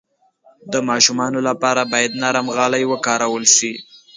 د 0.71 0.73
ماشومانو 0.89 1.39
لپاره 1.47 1.81
باید 1.93 2.11
نرم 2.23 2.47
غالۍ 2.55 2.83
وکارول 2.87 3.45
شي. 3.55 3.71